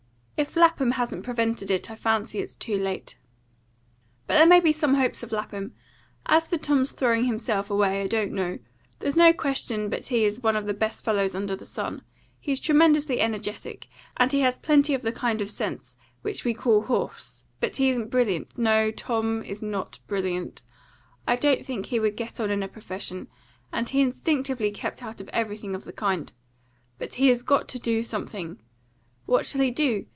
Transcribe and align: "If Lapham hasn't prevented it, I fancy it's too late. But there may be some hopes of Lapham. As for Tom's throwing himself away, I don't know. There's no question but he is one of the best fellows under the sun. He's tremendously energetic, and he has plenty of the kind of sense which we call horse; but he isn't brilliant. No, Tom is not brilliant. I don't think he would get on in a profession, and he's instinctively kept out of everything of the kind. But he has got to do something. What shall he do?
"If 0.41 0.55
Lapham 0.55 0.89
hasn't 0.93 1.23
prevented 1.23 1.69
it, 1.69 1.91
I 1.91 1.95
fancy 1.95 2.39
it's 2.39 2.55
too 2.55 2.75
late. 2.75 3.15
But 4.25 4.39
there 4.39 4.47
may 4.47 4.59
be 4.59 4.71
some 4.71 4.95
hopes 4.95 5.21
of 5.21 5.31
Lapham. 5.31 5.75
As 6.25 6.47
for 6.47 6.57
Tom's 6.57 6.93
throwing 6.93 7.25
himself 7.25 7.69
away, 7.69 8.01
I 8.01 8.07
don't 8.07 8.31
know. 8.31 8.57
There's 8.97 9.15
no 9.15 9.33
question 9.33 9.87
but 9.87 10.05
he 10.07 10.25
is 10.25 10.39
one 10.41 10.55
of 10.55 10.65
the 10.65 10.73
best 10.73 11.05
fellows 11.05 11.35
under 11.35 11.55
the 11.55 11.63
sun. 11.67 12.01
He's 12.39 12.59
tremendously 12.59 13.21
energetic, 13.21 13.87
and 14.17 14.31
he 14.31 14.39
has 14.41 14.57
plenty 14.57 14.95
of 14.95 15.03
the 15.03 15.11
kind 15.11 15.43
of 15.43 15.49
sense 15.51 15.95
which 16.23 16.43
we 16.43 16.55
call 16.55 16.81
horse; 16.85 17.45
but 17.59 17.75
he 17.75 17.89
isn't 17.89 18.09
brilliant. 18.09 18.57
No, 18.57 18.89
Tom 18.89 19.43
is 19.43 19.61
not 19.61 19.99
brilliant. 20.07 20.63
I 21.27 21.35
don't 21.35 21.63
think 21.63 21.85
he 21.85 21.99
would 21.99 22.15
get 22.15 22.39
on 22.39 22.49
in 22.49 22.63
a 22.63 22.67
profession, 22.67 23.27
and 23.71 23.87
he's 23.87 24.07
instinctively 24.07 24.71
kept 24.71 25.03
out 25.03 25.21
of 25.21 25.29
everything 25.33 25.75
of 25.75 25.83
the 25.83 25.93
kind. 25.93 26.31
But 26.97 27.13
he 27.13 27.27
has 27.27 27.43
got 27.43 27.67
to 27.67 27.77
do 27.77 28.01
something. 28.01 28.59
What 29.27 29.45
shall 29.45 29.61
he 29.61 29.69
do? 29.69 30.07